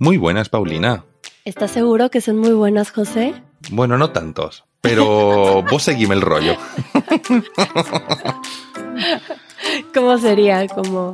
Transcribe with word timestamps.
Muy 0.00 0.16
buenas, 0.16 0.48
Paulina. 0.48 1.04
¿Estás 1.44 1.72
seguro 1.72 2.10
que 2.10 2.22
son 2.22 2.38
muy 2.38 2.52
buenas, 2.52 2.90
José? 2.90 3.34
Bueno, 3.70 3.98
no 3.98 4.12
tantos, 4.12 4.64
pero 4.80 5.62
vos 5.70 5.82
seguime 5.82 6.14
el 6.14 6.22
rollo. 6.22 6.56
¿Cómo 9.94 10.16
sería? 10.16 10.66
Como 10.68 11.12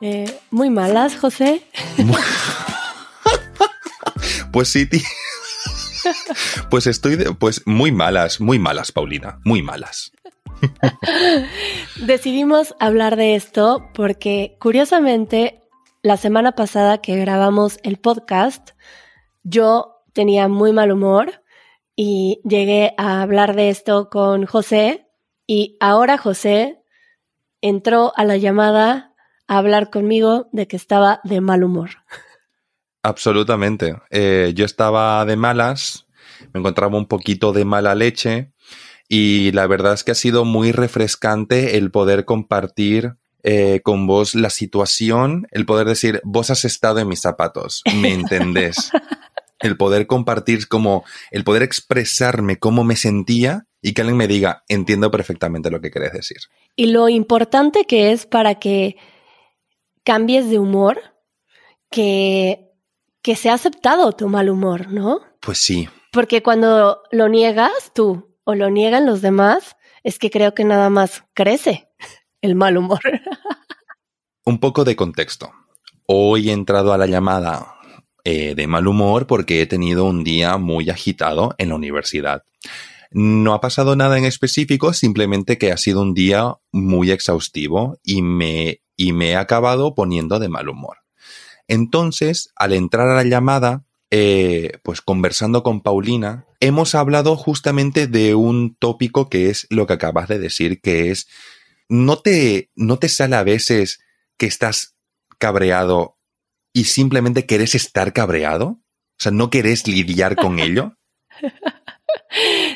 eh, 0.00 0.32
muy 0.52 0.70
malas, 0.70 1.16
José. 1.16 1.66
pues 4.52 4.68
sí, 4.68 4.86
tío. 4.86 5.00
Pues 6.70 6.86
estoy 6.86 7.16
de, 7.16 7.34
pues 7.34 7.62
muy 7.66 7.90
malas, 7.90 8.40
muy 8.40 8.60
malas, 8.60 8.92
Paulina, 8.92 9.40
muy 9.44 9.62
malas. 9.62 10.12
Decidimos 11.96 12.76
hablar 12.78 13.16
de 13.16 13.34
esto 13.34 13.88
porque 13.94 14.54
curiosamente 14.60 15.61
la 16.02 16.16
semana 16.16 16.52
pasada 16.52 16.98
que 16.98 17.16
grabamos 17.16 17.78
el 17.84 17.96
podcast, 17.96 18.70
yo 19.44 20.02
tenía 20.12 20.48
muy 20.48 20.72
mal 20.72 20.90
humor 20.90 21.44
y 21.94 22.40
llegué 22.44 22.92
a 22.98 23.22
hablar 23.22 23.54
de 23.54 23.68
esto 23.68 24.10
con 24.10 24.44
José 24.44 25.06
y 25.46 25.76
ahora 25.80 26.18
José 26.18 26.82
entró 27.60 28.12
a 28.16 28.24
la 28.24 28.36
llamada 28.36 29.14
a 29.46 29.58
hablar 29.58 29.90
conmigo 29.90 30.48
de 30.52 30.66
que 30.66 30.76
estaba 30.76 31.20
de 31.22 31.40
mal 31.40 31.62
humor. 31.62 31.90
Absolutamente. 33.04 33.96
Eh, 34.10 34.52
yo 34.56 34.64
estaba 34.64 35.24
de 35.24 35.36
malas, 35.36 36.08
me 36.52 36.58
encontraba 36.58 36.98
un 36.98 37.06
poquito 37.06 37.52
de 37.52 37.64
mala 37.64 37.94
leche 37.94 38.52
y 39.08 39.52
la 39.52 39.68
verdad 39.68 39.94
es 39.94 40.02
que 40.02 40.10
ha 40.10 40.16
sido 40.16 40.44
muy 40.44 40.72
refrescante 40.72 41.76
el 41.76 41.92
poder 41.92 42.24
compartir 42.24 43.18
eh, 43.42 43.80
con 43.82 44.06
vos 44.06 44.34
la 44.34 44.50
situación, 44.50 45.46
el 45.50 45.66
poder 45.66 45.86
decir, 45.86 46.20
vos 46.24 46.50
has 46.50 46.64
estado 46.64 47.00
en 47.00 47.08
mis 47.08 47.20
zapatos, 47.20 47.82
me 47.96 48.12
entendés. 48.12 48.90
el 49.62 49.76
poder 49.76 50.06
compartir 50.06 50.68
como, 50.68 51.04
el 51.30 51.44
poder 51.44 51.62
expresarme 51.62 52.58
cómo 52.58 52.84
me 52.84 52.96
sentía 52.96 53.66
y 53.80 53.94
que 53.94 54.02
alguien 54.02 54.16
me 54.16 54.28
diga, 54.28 54.64
entiendo 54.68 55.10
perfectamente 55.10 55.70
lo 55.70 55.80
que 55.80 55.90
querés 55.90 56.12
decir. 56.12 56.38
Y 56.76 56.86
lo 56.86 57.08
importante 57.08 57.84
que 57.84 58.12
es 58.12 58.26
para 58.26 58.56
que 58.56 58.96
cambies 60.04 60.48
de 60.50 60.58
humor, 60.58 61.00
que, 61.90 62.70
que 63.22 63.36
se 63.36 63.50
ha 63.50 63.54
aceptado 63.54 64.12
tu 64.12 64.28
mal 64.28 64.50
humor, 64.50 64.88
¿no? 64.88 65.20
Pues 65.40 65.58
sí. 65.58 65.88
Porque 66.12 66.42
cuando 66.42 67.02
lo 67.10 67.28
niegas 67.28 67.92
tú 67.94 68.36
o 68.44 68.54
lo 68.54 68.70
niegan 68.70 69.06
los 69.06 69.22
demás, 69.22 69.76
es 70.02 70.18
que 70.18 70.30
creo 70.30 70.54
que 70.54 70.64
nada 70.64 70.90
más 70.90 71.24
crece 71.34 71.88
el 72.40 72.54
mal 72.54 72.76
humor. 72.76 73.00
Un 74.44 74.58
poco 74.58 74.84
de 74.84 74.96
contexto. 74.96 75.52
Hoy 76.06 76.50
he 76.50 76.52
entrado 76.52 76.92
a 76.92 76.98
la 76.98 77.06
llamada 77.06 77.76
eh, 78.24 78.56
de 78.56 78.66
mal 78.66 78.88
humor 78.88 79.28
porque 79.28 79.62
he 79.62 79.66
tenido 79.66 80.04
un 80.04 80.24
día 80.24 80.56
muy 80.56 80.90
agitado 80.90 81.54
en 81.58 81.68
la 81.68 81.76
universidad. 81.76 82.42
No 83.12 83.54
ha 83.54 83.60
pasado 83.60 83.94
nada 83.94 84.18
en 84.18 84.24
específico, 84.24 84.94
simplemente 84.94 85.58
que 85.58 85.70
ha 85.70 85.76
sido 85.76 86.02
un 86.02 86.12
día 86.12 86.56
muy 86.72 87.12
exhaustivo 87.12 87.98
y 88.02 88.22
me, 88.22 88.80
y 88.96 89.12
me 89.12 89.30
he 89.30 89.36
acabado 89.36 89.94
poniendo 89.94 90.40
de 90.40 90.48
mal 90.48 90.68
humor. 90.68 90.98
Entonces, 91.68 92.50
al 92.56 92.72
entrar 92.72 93.08
a 93.08 93.14
la 93.14 93.24
llamada, 93.24 93.84
eh, 94.10 94.78
pues 94.82 95.02
conversando 95.02 95.62
con 95.62 95.82
Paulina, 95.82 96.46
hemos 96.58 96.96
hablado 96.96 97.36
justamente 97.36 98.08
de 98.08 98.34
un 98.34 98.74
tópico 98.74 99.28
que 99.28 99.50
es 99.50 99.68
lo 99.70 99.86
que 99.86 99.92
acabas 99.92 100.26
de 100.26 100.40
decir, 100.40 100.80
que 100.80 101.12
es 101.12 101.28
¿no 101.88 102.18
te, 102.18 102.70
no 102.74 102.98
te 102.98 103.08
sale 103.08 103.36
a 103.36 103.44
veces 103.44 104.00
que 104.42 104.46
estás 104.48 104.96
cabreado 105.38 106.18
y 106.72 106.86
simplemente 106.86 107.46
querés 107.46 107.76
estar 107.76 108.12
cabreado? 108.12 108.66
O 108.66 109.20
sea, 109.20 109.30
¿no 109.30 109.50
querés 109.50 109.86
lidiar 109.86 110.34
con 110.34 110.58
ello? 110.58 110.96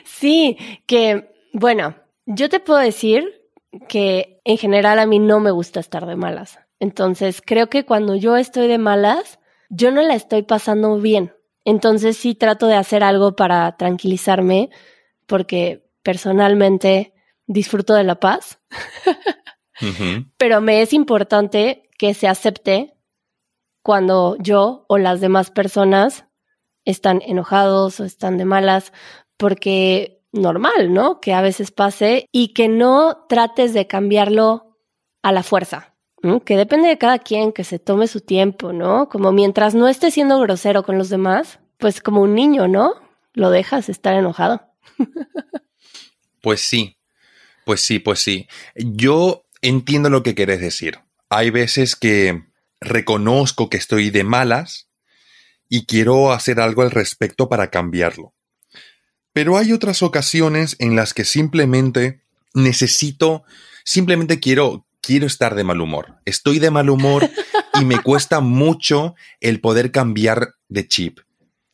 Sí, 0.04 0.56
que, 0.86 1.28
bueno, 1.52 1.96
yo 2.24 2.48
te 2.48 2.60
puedo 2.60 2.78
decir 2.78 3.50
que 3.88 4.40
en 4.44 4.58
general 4.58 5.00
a 5.00 5.06
mí 5.06 5.18
no 5.18 5.40
me 5.40 5.50
gusta 5.50 5.80
estar 5.80 6.06
de 6.06 6.14
malas. 6.14 6.60
Entonces, 6.78 7.42
creo 7.44 7.68
que 7.68 7.84
cuando 7.84 8.14
yo 8.14 8.36
estoy 8.36 8.68
de 8.68 8.78
malas, 8.78 9.40
yo 9.68 9.90
no 9.90 10.02
la 10.02 10.14
estoy 10.14 10.44
pasando 10.44 11.00
bien. 11.00 11.34
Entonces 11.64 12.16
sí 12.16 12.36
trato 12.36 12.68
de 12.68 12.76
hacer 12.76 13.02
algo 13.02 13.34
para 13.34 13.76
tranquilizarme, 13.76 14.70
porque 15.26 15.90
personalmente 16.04 17.12
disfruto 17.48 17.94
de 17.94 18.04
la 18.04 18.20
paz, 18.20 18.60
pero 20.38 20.60
me 20.60 20.82
es 20.82 20.92
importante 20.92 21.88
que 21.98 22.14
se 22.14 22.28
acepte 22.28 22.94
cuando 23.82 24.36
yo 24.38 24.84
o 24.88 24.98
las 24.98 25.20
demás 25.20 25.50
personas 25.50 26.26
están 26.84 27.22
enojados 27.22 28.00
o 28.00 28.04
están 28.04 28.38
de 28.38 28.44
malas, 28.44 28.92
porque 29.36 30.22
normal, 30.32 30.92
¿no? 30.92 31.20
Que 31.20 31.34
a 31.34 31.40
veces 31.40 31.70
pase 31.70 32.28
y 32.32 32.48
que 32.48 32.68
no 32.68 33.26
trates 33.28 33.74
de 33.74 33.86
cambiarlo 33.86 34.78
a 35.22 35.32
la 35.32 35.42
fuerza, 35.42 35.94
que 36.44 36.56
depende 36.56 36.88
de 36.88 36.98
cada 36.98 37.18
quien, 37.18 37.52
que 37.52 37.64
se 37.64 37.78
tome 37.78 38.06
su 38.06 38.20
tiempo, 38.20 38.72
¿no? 38.72 39.08
Como 39.08 39.32
mientras 39.32 39.74
no 39.74 39.88
esté 39.88 40.10
siendo 40.10 40.38
grosero 40.40 40.82
con 40.82 40.98
los 40.98 41.08
demás, 41.08 41.60
pues 41.78 42.00
como 42.00 42.22
un 42.22 42.34
niño, 42.34 42.68
¿no? 42.68 42.94
Lo 43.32 43.50
dejas 43.50 43.88
estar 43.88 44.14
enojado. 44.14 44.62
pues 46.42 46.60
sí, 46.60 46.96
pues 47.64 47.80
sí, 47.82 47.98
pues 47.98 48.20
sí. 48.20 48.48
Yo 48.74 49.45
entiendo 49.62 50.10
lo 50.10 50.22
que 50.22 50.34
querés 50.34 50.60
decir. 50.60 51.00
Hay 51.28 51.50
veces 51.50 51.96
que 51.96 52.44
reconozco 52.80 53.68
que 53.68 53.76
estoy 53.76 54.10
de 54.10 54.24
malas 54.24 54.88
y 55.68 55.86
quiero 55.86 56.32
hacer 56.32 56.60
algo 56.60 56.82
al 56.82 56.90
respecto 56.90 57.48
para 57.48 57.70
cambiarlo. 57.70 58.34
Pero 59.32 59.58
hay 59.58 59.72
otras 59.72 60.02
ocasiones 60.02 60.76
en 60.78 60.96
las 60.96 61.12
que 61.12 61.24
simplemente 61.24 62.22
necesito, 62.54 63.44
simplemente 63.84 64.40
quiero, 64.40 64.86
quiero 65.02 65.26
estar 65.26 65.54
de 65.54 65.64
mal 65.64 65.80
humor. 65.80 66.16
Estoy 66.24 66.58
de 66.58 66.70
mal 66.70 66.88
humor 66.88 67.28
y 67.74 67.84
me 67.84 68.02
cuesta 68.02 68.40
mucho 68.40 69.14
el 69.40 69.60
poder 69.60 69.90
cambiar 69.90 70.54
de 70.68 70.88
chip 70.88 71.20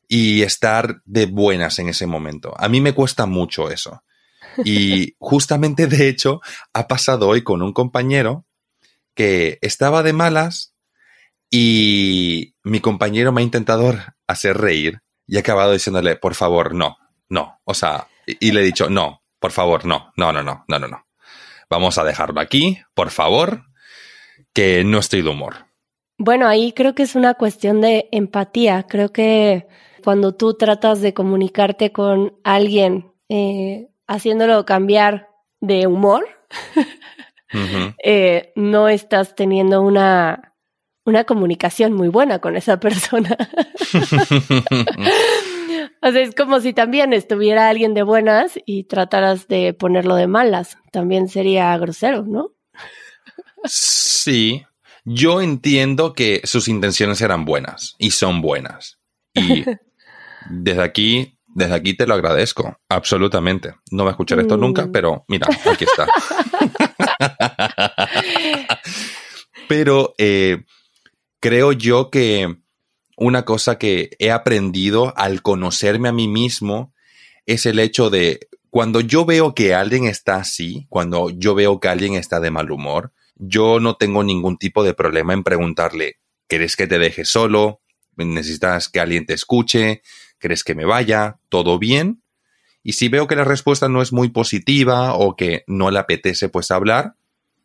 y 0.08 0.42
estar 0.42 1.02
de 1.04 1.26
buenas 1.26 1.78
en 1.78 1.88
ese 1.88 2.06
momento. 2.06 2.52
A 2.58 2.68
mí 2.68 2.80
me 2.80 2.94
cuesta 2.94 3.26
mucho 3.26 3.70
eso. 3.70 4.02
Y 4.64 5.14
justamente, 5.18 5.86
de 5.86 6.08
hecho, 6.08 6.40
ha 6.72 6.88
pasado 6.88 7.28
hoy 7.28 7.42
con 7.42 7.62
un 7.62 7.72
compañero 7.72 8.46
que 9.14 9.58
estaba 9.62 10.02
de 10.02 10.12
malas 10.12 10.74
y 11.50 12.54
mi 12.62 12.80
compañero 12.80 13.32
me 13.32 13.42
ha 13.42 13.44
intentado 13.44 13.94
hacer 14.26 14.58
reír 14.58 15.02
y 15.26 15.36
ha 15.36 15.40
acabado 15.40 15.72
diciéndole, 15.72 16.16
por 16.16 16.34
favor, 16.34 16.74
no, 16.74 16.96
no. 17.28 17.60
O 17.64 17.74
sea, 17.74 18.08
y 18.26 18.52
le 18.52 18.60
he 18.60 18.64
dicho, 18.64 18.88
no, 18.88 19.22
por 19.38 19.52
favor, 19.52 19.84
no, 19.84 20.12
no, 20.16 20.32
no, 20.32 20.42
no, 20.42 20.64
no, 20.68 20.78
no, 20.78 20.88
no. 20.88 21.06
Vamos 21.68 21.98
a 21.98 22.04
dejarlo 22.04 22.40
aquí, 22.40 22.80
por 22.94 23.10
favor, 23.10 23.64
que 24.52 24.84
no 24.84 24.98
estoy 24.98 25.22
de 25.22 25.30
humor. 25.30 25.66
Bueno, 26.18 26.46
ahí 26.46 26.72
creo 26.72 26.94
que 26.94 27.02
es 27.02 27.14
una 27.14 27.34
cuestión 27.34 27.80
de 27.80 28.08
empatía. 28.12 28.86
Creo 28.88 29.10
que 29.10 29.66
cuando 30.04 30.34
tú 30.34 30.54
tratas 30.54 31.00
de 31.00 31.14
comunicarte 31.14 31.92
con 31.92 32.38
alguien 32.44 33.12
eh, 33.28 33.88
haciéndolo 34.12 34.64
cambiar 34.64 35.28
de 35.60 35.86
humor, 35.86 36.26
eh, 38.04 38.52
no 38.56 38.88
estás 38.88 39.34
teniendo 39.34 39.82
una, 39.82 40.54
una 41.04 41.24
comunicación 41.24 41.92
muy 41.92 42.08
buena 42.08 42.38
con 42.40 42.56
esa 42.56 42.78
persona. 42.78 43.36
o 46.02 46.10
sea, 46.10 46.20
es 46.20 46.34
como 46.34 46.60
si 46.60 46.72
también 46.72 47.12
estuviera 47.12 47.68
alguien 47.68 47.94
de 47.94 48.02
buenas 48.02 48.58
y 48.66 48.84
trataras 48.84 49.48
de 49.48 49.74
ponerlo 49.74 50.16
de 50.16 50.26
malas. 50.26 50.78
También 50.90 51.28
sería 51.28 51.76
grosero, 51.78 52.24
¿no? 52.24 52.52
sí, 53.64 54.64
yo 55.04 55.40
entiendo 55.40 56.12
que 56.14 56.40
sus 56.44 56.68
intenciones 56.68 57.20
eran 57.20 57.44
buenas 57.44 57.94
y 57.98 58.10
son 58.10 58.40
buenas. 58.40 58.98
Y 59.34 59.64
desde 60.50 60.82
aquí 60.82 61.38
desde 61.54 61.74
aquí 61.74 61.94
te 61.94 62.06
lo 62.06 62.14
agradezco, 62.14 62.78
absolutamente. 62.88 63.74
No 63.90 64.04
va 64.04 64.10
a 64.10 64.12
escuchar 64.12 64.40
esto 64.40 64.56
nunca, 64.56 64.86
mm. 64.86 64.92
pero 64.92 65.24
mira, 65.28 65.48
aquí 65.70 65.84
está. 65.84 66.06
pero 69.68 70.14
eh, 70.18 70.64
creo 71.40 71.72
yo 71.72 72.10
que 72.10 72.56
una 73.16 73.44
cosa 73.44 73.78
que 73.78 74.10
he 74.18 74.30
aprendido 74.30 75.12
al 75.16 75.42
conocerme 75.42 76.08
a 76.08 76.12
mí 76.12 76.28
mismo 76.28 76.94
es 77.46 77.66
el 77.66 77.78
hecho 77.78 78.10
de 78.10 78.48
cuando 78.70 79.00
yo 79.00 79.26
veo 79.26 79.54
que 79.54 79.74
alguien 79.74 80.06
está 80.06 80.36
así, 80.36 80.86
cuando 80.88 81.28
yo 81.28 81.54
veo 81.54 81.78
que 81.78 81.88
alguien 81.88 82.14
está 82.14 82.40
de 82.40 82.50
mal 82.50 82.70
humor, 82.70 83.12
yo 83.36 83.80
no 83.80 83.96
tengo 83.96 84.24
ningún 84.24 84.56
tipo 84.56 84.82
de 84.82 84.94
problema 84.94 85.34
en 85.34 85.42
preguntarle, 85.42 86.16
¿quieres 86.48 86.76
que 86.76 86.86
te 86.86 86.98
deje 86.98 87.24
solo? 87.24 87.82
¿Necesitas 88.16 88.88
que 88.88 89.00
alguien 89.00 89.26
te 89.26 89.34
escuche? 89.34 90.02
¿Crees 90.42 90.64
que 90.64 90.74
me 90.74 90.84
vaya? 90.84 91.38
¿Todo 91.48 91.78
bien? 91.78 92.20
Y 92.82 92.94
si 92.94 93.08
veo 93.08 93.28
que 93.28 93.36
la 93.36 93.44
respuesta 93.44 93.88
no 93.88 94.02
es 94.02 94.12
muy 94.12 94.28
positiva 94.28 95.14
o 95.14 95.36
que 95.36 95.62
no 95.68 95.92
le 95.92 96.00
apetece 96.00 96.48
pues 96.48 96.72
hablar, 96.72 97.14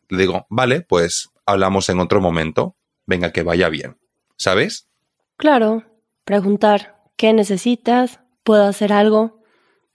le 0.08 0.18
digo, 0.18 0.46
vale, 0.48 0.82
pues 0.82 1.28
hablamos 1.44 1.88
en 1.88 1.98
otro 1.98 2.20
momento. 2.20 2.76
Venga, 3.04 3.32
que 3.32 3.42
vaya 3.42 3.68
bien. 3.68 3.96
¿Sabes? 4.36 4.86
Claro. 5.36 5.82
preguntar 6.24 7.00
qué 7.16 7.32
necesitas, 7.32 8.20
puedo 8.44 8.64
hacer 8.64 8.92
algo 8.92 9.42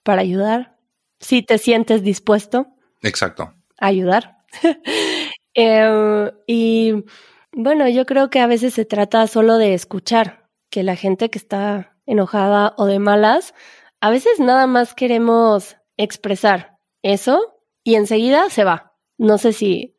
para 0.03 0.21
ayudar, 0.21 0.75
si 1.21 1.41
te 1.41 1.59
sientes 1.59 2.03
dispuesto. 2.03 2.67
Exacto. 3.01 3.53
A 3.79 3.87
ayudar. 3.87 4.39
Eh, 5.55 6.31
y 6.47 7.05
bueno, 7.51 7.87
yo 7.87 8.07
creo 8.07 8.31
que 8.31 8.39
a 8.39 8.47
veces 8.47 8.73
se 8.73 8.85
trata 8.85 9.27
solo 9.27 9.59
de 9.59 9.75
escuchar, 9.75 10.49
que 10.71 10.81
la 10.81 10.95
gente 10.95 11.29
que 11.29 11.37
está 11.37 11.92
enojada 12.05 12.73
o 12.77 12.85
de 12.85 12.99
malas, 12.99 13.53
a 14.01 14.09
veces 14.09 14.39
nada 14.39 14.67
más 14.67 14.93
queremos 14.93 15.77
expresar 15.97 16.77
eso 17.01 17.55
y 17.83 17.95
enseguida 17.95 18.49
se 18.49 18.63
va. 18.63 18.93
No 19.17 19.37
sé 19.37 19.53
si 19.53 19.95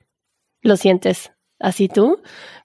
lo 0.60 0.76
sientes 0.76 1.32
así 1.58 1.88
tú, 1.88 2.20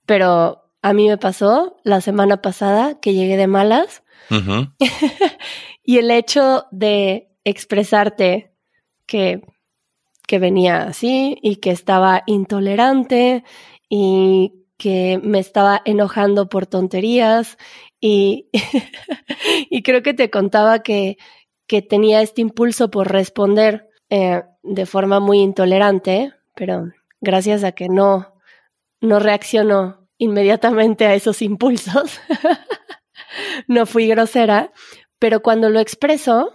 pero 0.05 0.63
a 0.81 0.93
mí 0.93 1.07
me 1.07 1.17
pasó 1.17 1.77
la 1.83 2.01
semana 2.01 2.41
pasada 2.41 2.99
que 2.99 3.13
llegué 3.13 3.37
de 3.37 3.47
malas 3.47 4.03
y 5.83 5.97
el 5.97 6.11
hecho 6.11 6.65
de 6.71 7.31
expresarte 7.43 8.53
que, 9.05 9.41
que 10.27 10.39
venía 10.39 10.83
así 10.83 11.37
y 11.41 11.57
que 11.57 11.71
estaba 11.71 12.23
intolerante 12.25 13.43
y 13.89 14.65
que 14.77 15.19
me 15.21 15.39
estaba 15.39 15.81
enojando 15.83 16.47
por 16.47 16.65
tonterías 16.65 17.57
y, 17.99 18.49
y 19.69 19.83
creo 19.83 20.01
que 20.01 20.13
te 20.13 20.29
contaba 20.29 20.79
que, 20.79 21.17
que 21.67 21.81
tenía 21.81 22.21
este 22.21 22.41
impulso 22.41 22.89
por 22.89 23.11
responder 23.11 23.89
eh, 24.09 24.43
de 24.63 24.85
forma 24.85 25.19
muy 25.19 25.39
intolerante, 25.39 26.33
pero 26.55 26.91
gracias 27.21 27.63
a 27.63 27.73
que 27.73 27.89
no, 27.89 28.33
no 29.01 29.19
reaccionó 29.19 30.07
inmediatamente 30.17 31.05
a 31.05 31.13
esos 31.13 31.41
impulsos, 31.41 32.19
no 33.67 33.85
fui 33.85 34.07
grosera, 34.07 34.71
pero 35.19 35.41
cuando 35.41 35.69
lo 35.69 35.79
expreso, 35.79 36.53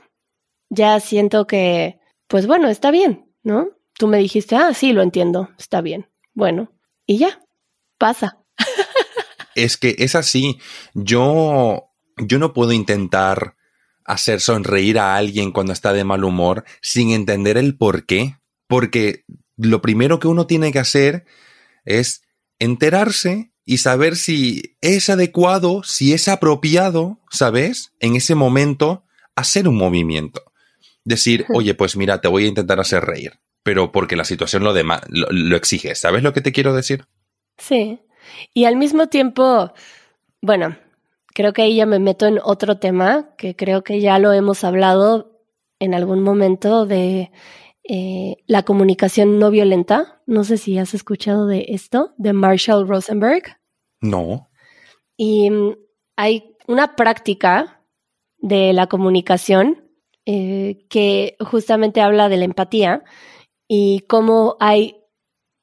ya 0.69 0.99
siento 1.01 1.47
que, 1.47 2.01
pues 2.27 2.47
bueno, 2.47 2.69
está 2.69 2.91
bien, 2.91 3.33
¿no? 3.43 3.69
Tú 3.97 4.09
me 4.09 4.19
dijiste, 4.19 4.57
ah, 4.57 4.75
sí, 4.75 4.93
lo 4.93 5.03
entiendo, 5.03 5.51
está 5.59 5.81
bien. 5.81 6.11
Bueno, 6.33 6.73
y 7.07 7.19
ya, 7.19 7.41
pasa. 7.99 8.44
Es 9.55 9.77
que 9.77 9.97
es 9.99 10.15
así. 10.15 10.59
Yo, 10.95 11.91
yo 12.19 12.39
no 12.39 12.53
puedo 12.53 12.73
intentar 12.73 13.57
hacer 14.05 14.41
sonreír 14.41 14.99
a 14.99 15.17
alguien 15.17 15.51
cuando 15.53 15.73
está 15.73 15.93
de 15.93 16.05
mal 16.05 16.25
humor 16.25 16.65
sin 16.83 17.11
entender 17.11 17.57
el 17.57 17.77
por 17.77 18.07
qué. 18.07 18.37
Porque 18.67 19.25
lo 19.57 19.83
primero 19.83 20.19
que 20.19 20.29
uno 20.29 20.47
tiene 20.47 20.73
que 20.73 20.79
hacer 20.79 21.25
es 21.85 22.23
enterarse 22.59 23.53
y 23.65 23.79
saber 23.79 24.17
si 24.17 24.77
es 24.81 25.09
adecuado, 25.09 25.83
si 25.85 26.13
es 26.13 26.29
apropiado, 26.29 27.21
¿sabes? 27.31 27.93
En 28.01 28.15
ese 28.15 28.35
momento, 28.35 29.05
hacer 29.37 29.69
un 29.69 29.77
movimiento. 29.77 30.43
Decir, 31.05 31.47
oye, 31.55 31.75
pues 31.75 31.97
mira, 31.97 32.21
te 32.21 32.29
voy 32.29 32.45
a 32.45 32.49
intentar 32.49 32.81
hacer 32.81 33.05
reír, 33.05 33.41
pero 33.63 33.93
porque 33.93 34.17
la 34.17 34.25
situación 34.25 34.65
lo, 34.65 34.73
lo, 34.73 35.29
lo 35.31 35.57
exige. 35.57 35.95
¿Sabes 35.95 36.23
lo 36.23 36.33
que 36.33 36.41
te 36.41 36.53
quiero 36.53 36.75
decir? 36.75 37.07
Sí. 37.59 38.01
Y 38.53 38.65
al 38.65 38.77
mismo 38.77 39.09
tiempo, 39.09 39.73
bueno, 40.41 40.77
creo 41.35 41.53
que 41.53 41.63
ahí 41.63 41.77
ya 41.77 41.87
me 41.87 41.99
meto 41.99 42.27
en 42.27 42.39
otro 42.43 42.79
tema, 42.79 43.35
que 43.37 43.57
creo 43.57 43.83
que 43.83 44.01
ya 44.01 44.19
lo 44.19 44.33
hemos 44.33 44.65
hablado 44.65 45.41
en 45.79 45.95
algún 45.95 46.23
momento 46.23 46.87
de 46.87 47.31
eh, 47.83 48.37
la 48.47 48.63
comunicación 48.63 49.39
no 49.39 49.51
violenta. 49.51 50.23
No 50.27 50.45
sé 50.45 50.57
si 50.57 50.79
has 50.79 50.95
escuchado 50.95 51.47
de 51.47 51.67
esto, 51.69 52.15
de 52.17 52.33
Marshall 52.33 52.89
Rosenberg. 52.89 53.59
No. 54.01 54.49
Y 55.17 55.51
mm, 55.51 55.77
hay 56.17 56.57
una 56.67 56.97
práctica 56.97 57.83
de 58.39 58.73
la 58.73 58.87
comunicación 58.87 59.85
eh, 60.27 60.87
que 60.89 61.37
justamente 61.41 62.01
habla 62.01 62.29
de 62.29 62.39
la 62.39 62.45
empatía 62.45 63.05
y 63.69 64.01
cómo 64.09 64.57
hay 64.61 64.97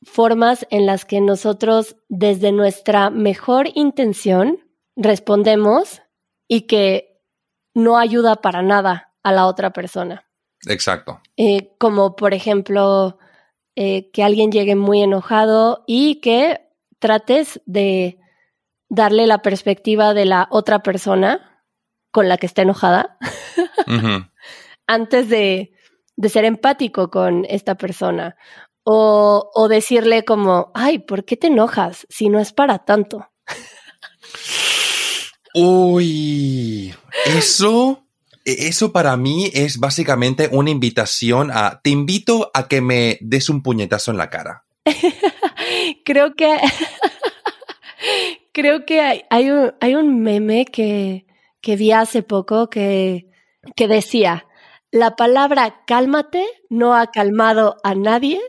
formas 0.03 0.65
en 0.69 0.86
las 0.86 1.06
que 1.06 1.21
nosotros 1.21 1.95
desde 2.09 2.51
nuestra 2.51 3.09
mejor 3.09 3.69
intención 3.75 4.59
respondemos 4.95 6.01
y 6.48 6.62
que 6.62 7.21
no 7.74 7.98
ayuda 7.98 8.38
para 8.38 8.62
nada 8.62 9.13
a 9.24 9.31
la 9.31 9.45
otra 9.45 9.71
persona. 9.71 10.27
Exacto. 10.68 11.21
Eh, 11.38 11.75
como 11.77 12.15
por 12.15 12.33
ejemplo, 12.33 13.18
eh, 13.75 14.12
que 14.12 14.24
alguien 14.24 14.51
llegue 14.51 14.75
muy 14.75 15.01
enojado 15.01 15.83
y 15.88 16.15
que 16.21 16.68
trates 17.00 17.62
de 17.65 18.19
darle 18.89 19.25
la 19.25 19.42
perspectiva 19.42 20.13
de 20.13 20.25
la 20.25 20.48
otra 20.51 20.83
persona 20.83 21.63
con 22.12 22.27
la 22.27 22.38
que 22.38 22.45
está 22.45 22.63
enojada 22.63 23.18
antes 24.88 25.30
de, 25.30 25.74
de 26.18 26.30
ser 26.30 26.45
empático 26.45 27.09
con 27.09 27.45
esta 27.45 27.75
persona. 27.75 28.36
O, 28.83 29.51
o 29.54 29.68
decirle 29.68 30.25
como, 30.25 30.72
ay, 30.74 31.00
¿por 31.00 31.24
qué 31.24 31.38
te 31.38 31.48
enojas 31.48 32.07
si 32.10 32.30
no 32.30 32.39
es 32.39 32.51
para 32.51 32.80
tanto? 32.80 33.28
Uy, 35.54 36.94
eso, 37.25 38.06
eso 38.45 38.92
para 38.92 39.18
mí 39.18 39.50
es 39.54 39.80
básicamente 39.80 40.50
una 40.51 40.69
invitación 40.69 41.51
a, 41.51 41.81
te 41.83 41.89
invito 41.89 42.50
a 42.54 42.68
que 42.68 42.81
me 42.81 43.18
des 43.22 43.50
un 43.50 43.62
puñetazo 43.62 44.12
en 44.12 44.18
la 44.18 44.30
cara. 44.30 44.63
creo 46.06 46.36
que, 46.36 46.57
creo 48.54 48.86
que 48.86 49.01
hay, 49.01 49.24
hay, 49.30 49.51
un, 49.51 49.74
hay 49.81 49.95
un 49.95 50.22
meme 50.22 50.66
que, 50.66 51.25
que 51.60 51.75
vi 51.75 51.92
hace 51.92 52.24
poco 52.24 52.69
que, 52.69 53.27
que 53.75 53.88
decía, 53.88 54.45
la 54.89 55.16
palabra 55.16 55.84
cálmate 55.86 56.45
no 56.69 56.95
ha 56.95 57.07
calmado 57.07 57.77
a 57.84 57.94
nadie 57.94 58.39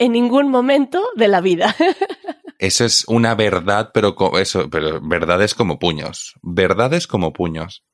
en 0.00 0.12
ningún 0.12 0.48
momento 0.48 1.10
de 1.14 1.28
la 1.28 1.40
vida. 1.40 1.76
Eso 2.58 2.84
es 2.84 3.04
una 3.06 3.34
verdad, 3.34 3.90
pero 3.94 4.16
eso, 4.38 4.68
pero 4.68 5.00
verdades 5.00 5.54
como 5.54 5.78
puños. 5.78 6.34
Verdades 6.42 7.06
como 7.06 7.32
puños. 7.32 7.84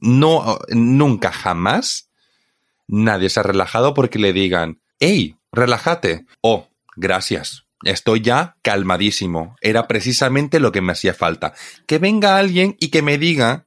No, 0.00 0.58
nunca 0.68 1.32
jamás 1.32 2.10
nadie 2.88 3.28
se 3.28 3.40
ha 3.40 3.42
relajado 3.42 3.92
porque 3.92 4.18
le 4.18 4.32
digan, 4.32 4.80
hey, 5.00 5.36
relájate. 5.52 6.24
Oh, 6.40 6.68
gracias. 6.96 7.66
Estoy 7.84 8.22
ya 8.22 8.56
calmadísimo. 8.62 9.56
Era 9.60 9.86
precisamente 9.86 10.60
lo 10.60 10.72
que 10.72 10.80
me 10.80 10.92
hacía 10.92 11.12
falta. 11.12 11.52
Que 11.86 11.98
venga 11.98 12.38
alguien 12.38 12.76
y 12.80 12.88
que 12.88 13.02
me 13.02 13.18
diga, 13.18 13.66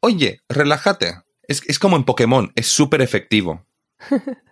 oye, 0.00 0.40
relájate. 0.48 1.20
Es, 1.46 1.62
es 1.66 1.78
como 1.78 1.96
en 1.96 2.04
Pokémon, 2.04 2.52
es 2.54 2.68
súper 2.68 3.02
efectivo. 3.02 3.66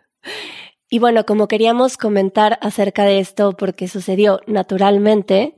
Y 0.93 0.99
bueno, 0.99 1.25
como 1.25 1.49
queríamos 1.49 1.97
comentar 1.97 2.59
acerca 2.61 3.05
de 3.05 3.19
esto 3.19 3.57
porque 3.57 3.89
sucedió 3.89 4.41
naturalmente 4.47 5.57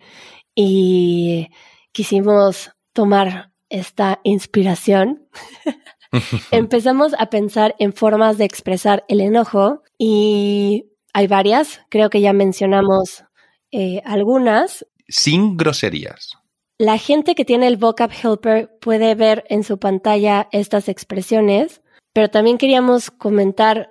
y 0.54 1.48
quisimos 1.90 2.70
tomar 2.92 3.50
esta 3.68 4.20
inspiración, 4.22 5.26
empezamos 6.52 7.16
a 7.18 7.30
pensar 7.30 7.74
en 7.80 7.92
formas 7.92 8.38
de 8.38 8.44
expresar 8.44 9.04
el 9.08 9.20
enojo 9.20 9.82
y 9.98 10.92
hay 11.12 11.26
varias, 11.26 11.80
creo 11.88 12.10
que 12.10 12.20
ya 12.20 12.32
mencionamos 12.32 13.24
eh, 13.72 14.02
algunas. 14.04 14.86
Sin 15.08 15.56
groserías. 15.56 16.34
La 16.78 16.96
gente 16.96 17.34
que 17.34 17.44
tiene 17.44 17.66
el 17.66 17.76
Vocab 17.76 18.12
Helper 18.12 18.70
puede 18.80 19.16
ver 19.16 19.42
en 19.48 19.64
su 19.64 19.80
pantalla 19.80 20.48
estas 20.52 20.88
expresiones, 20.88 21.82
pero 22.12 22.30
también 22.30 22.56
queríamos 22.56 23.10
comentar 23.10 23.90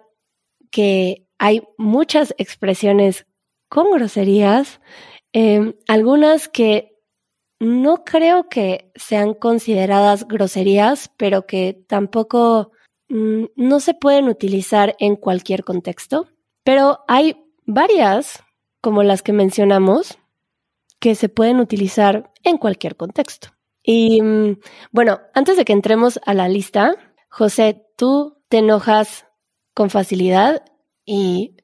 que 0.71 1.22
hay 1.37 1.63
muchas 1.77 2.33
expresiones 2.37 3.25
con 3.69 3.91
groserías, 3.91 4.79
em, 5.31 5.73
algunas 5.87 6.47
que 6.47 6.93
no 7.59 8.03
creo 8.03 8.49
que 8.49 8.91
sean 8.95 9.33
consideradas 9.33 10.27
groserías, 10.27 11.09
pero 11.17 11.45
que 11.47 11.83
tampoco 11.87 12.71
mm, 13.09 13.45
no 13.55 13.79
se 13.79 13.93
pueden 13.93 14.27
utilizar 14.27 14.95
en 14.99 15.15
cualquier 15.15 15.63
contexto. 15.63 16.27
Pero 16.63 16.99
hay 17.07 17.37
varias, 17.65 18.43
como 18.81 19.03
las 19.03 19.21
que 19.21 19.33
mencionamos, 19.33 20.17
que 20.99 21.15
se 21.15 21.29
pueden 21.29 21.59
utilizar 21.59 22.31
en 22.43 22.57
cualquier 22.57 22.95
contexto. 22.95 23.49
Y 23.83 24.21
mm, 24.21 24.59
bueno, 24.91 25.19
antes 25.33 25.57
de 25.57 25.65
que 25.65 25.73
entremos 25.73 26.19
a 26.25 26.33
la 26.33 26.47
lista, 26.47 26.95
José, 27.29 27.85
¿tú 27.97 28.37
te 28.49 28.59
enojas 28.59 29.25
con 29.73 29.89
facilidad 29.89 30.63
y, 31.05 31.55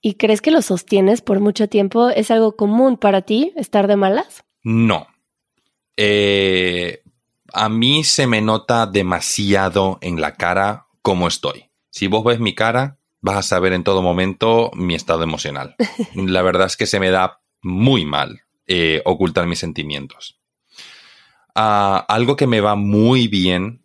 y 0.00 0.14
crees 0.14 0.40
que 0.40 0.50
lo 0.50 0.62
sostienes 0.62 1.20
por 1.20 1.40
mucho 1.40 1.68
tiempo, 1.68 2.08
¿es 2.10 2.30
algo 2.30 2.56
común 2.56 2.96
para 2.96 3.22
ti 3.22 3.52
estar 3.56 3.86
de 3.86 3.96
malas? 3.96 4.44
No. 4.62 5.06
Eh, 5.96 7.02
a 7.52 7.68
mí 7.68 8.04
se 8.04 8.26
me 8.26 8.40
nota 8.40 8.86
demasiado 8.86 9.98
en 10.00 10.20
la 10.20 10.34
cara 10.34 10.86
cómo 11.02 11.28
estoy. 11.28 11.70
Si 11.90 12.06
vos 12.06 12.24
ves 12.24 12.40
mi 12.40 12.54
cara, 12.54 12.98
vas 13.20 13.36
a 13.36 13.42
saber 13.42 13.72
en 13.72 13.84
todo 13.84 14.02
momento 14.02 14.70
mi 14.74 14.94
estado 14.94 15.22
emocional. 15.22 15.74
la 16.14 16.42
verdad 16.42 16.66
es 16.66 16.76
que 16.76 16.86
se 16.86 17.00
me 17.00 17.10
da 17.10 17.40
muy 17.62 18.04
mal 18.04 18.42
eh, 18.66 19.02
ocultar 19.04 19.46
mis 19.46 19.58
sentimientos. 19.58 20.38
ah, 21.54 22.04
algo 22.08 22.36
que 22.36 22.46
me 22.46 22.60
va 22.60 22.76
muy 22.76 23.26
bien 23.26 23.82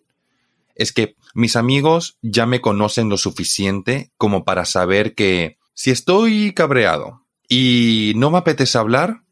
es 0.75 0.91
que 0.91 1.15
mis 1.34 1.56
amigos 1.56 2.18
ya 2.22 2.46
me 2.46 2.62
conocen 2.62 3.10
lo 3.10 3.18
suficiente 3.18 4.12
como 4.18 4.46
para 4.46 4.66
saber 4.66 5.16
que 5.16 5.58
si 5.74 5.92
estoy 5.92 6.54
cabreado 6.54 7.25
y 7.50 8.13
no 8.16 8.32
me 8.32 8.38
apetece 8.38 8.78
hablar, 8.78 9.24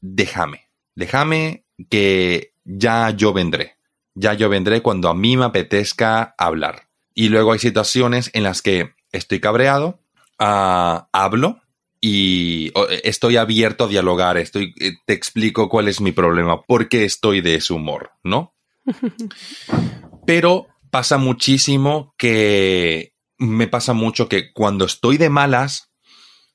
déjame, 0.00 0.68
déjame 0.94 1.64
que 1.90 2.54
ya 2.64 3.10
yo 3.10 3.32
vendré. 3.32 3.76
Ya 4.14 4.34
yo 4.34 4.48
vendré 4.48 4.82
cuando 4.82 5.08
a 5.08 5.14
mí 5.14 5.36
me 5.36 5.44
apetezca 5.44 6.34
hablar. 6.38 6.88
Y 7.14 7.28
luego 7.28 7.52
hay 7.52 7.58
situaciones 7.58 8.30
en 8.34 8.42
las 8.42 8.62
que 8.62 8.94
estoy 9.10 9.40
cabreado, 9.40 10.00
ah, 10.38 11.08
hablo 11.12 11.60
y 12.00 12.72
estoy 13.04 13.36
abierto 13.36 13.84
a 13.84 13.88
dialogar, 13.88 14.36
estoy, 14.36 14.74
eh, 14.80 14.94
te 15.06 15.12
explico 15.12 15.68
cuál 15.68 15.88
es 15.88 16.00
mi 16.00 16.12
problema, 16.12 16.62
por 16.62 16.88
qué 16.88 17.04
estoy 17.04 17.40
de 17.40 17.54
ese 17.56 17.72
humor, 17.72 18.10
¿no? 18.24 18.54
Pero 20.26 20.66
pasa 20.92 21.16
muchísimo 21.16 22.14
que 22.18 23.14
me 23.38 23.66
pasa 23.66 23.94
mucho 23.94 24.28
que 24.28 24.52
cuando 24.52 24.84
estoy 24.84 25.16
de 25.16 25.30
malas, 25.30 25.90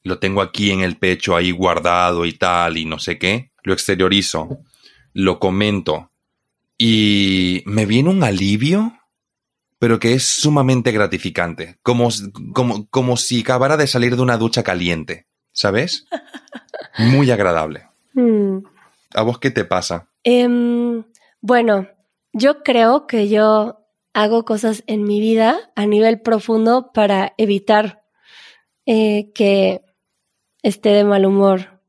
lo 0.03 0.19
tengo 0.19 0.43
aquí 0.43 0.69
en 0.69 0.81
el 0.81 0.95
pecho 0.95 1.35
ahí 1.35 1.49
guardado 1.49 2.23
y 2.23 2.33
tal 2.33 2.77
y 2.77 2.85
no 2.85 2.99
sé 2.99 3.17
qué, 3.17 3.51
lo 3.63 3.73
exteriorizo, 3.73 4.59
lo 5.11 5.39
comento 5.39 6.11
y 6.77 7.63
me 7.65 7.87
viene 7.87 8.11
un 8.11 8.23
alivio, 8.23 8.93
pero 9.79 9.97
que 9.99 10.13
es 10.13 10.23
sumamente 10.23 10.91
gratificante, 10.91 11.79
como, 11.81 12.09
como, 12.53 12.87
como 12.91 13.17
si 13.17 13.41
acabara 13.41 13.75
de 13.75 13.87
salir 13.87 14.15
de 14.15 14.21
una 14.21 14.37
ducha 14.37 14.61
caliente, 14.61 15.25
¿sabes? 15.51 16.05
Muy 16.99 17.31
agradable. 17.31 17.87
Hmm. 18.13 18.59
¿A 19.15 19.23
vos 19.23 19.39
qué 19.39 19.49
te 19.49 19.65
pasa? 19.65 20.09
Em, 20.23 21.03
bueno, 21.41 21.87
yo 22.33 22.61
creo 22.61 23.07
que 23.07 23.29
yo 23.29 23.86
hago 24.17 24.45
cosas 24.45 24.83
en 24.87 25.03
mi 25.03 25.19
vida 25.19 25.71
a 25.75 25.85
nivel 25.85 26.21
profundo 26.21 26.91
para 26.91 27.35
evitar 27.37 28.03
eh, 28.87 29.31
que 29.35 29.81
esté 30.63 30.89
de 30.89 31.03
mal 31.03 31.23
humor 31.23 31.83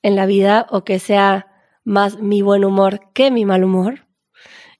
en 0.00 0.16
la 0.16 0.24
vida 0.24 0.66
o 0.70 0.82
que 0.82 0.98
sea 0.98 1.46
más 1.84 2.20
mi 2.20 2.40
buen 2.40 2.64
humor 2.64 3.12
que 3.12 3.30
mi 3.30 3.44
mal 3.44 3.64
humor. 3.64 4.08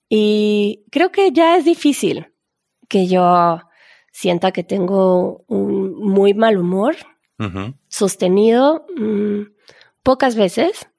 Y 0.09 0.83
creo 0.89 1.11
que 1.11 1.31
ya 1.31 1.57
es 1.57 1.65
difícil 1.65 2.33
que 2.87 3.05
yo 3.05 3.61
sienta 4.11 4.51
que 4.51 4.63
tengo 4.63 5.45
un 5.47 5.93
muy 5.93 6.33
mal 6.33 6.57
humor 6.57 6.95
sostenido 7.87 8.87
mm, 8.97 9.41
pocas 10.01 10.35
veces. 10.35 10.89